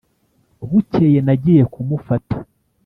bukeye 0.69 1.19
nagiye 1.25 1.63
kumufata 1.73 2.35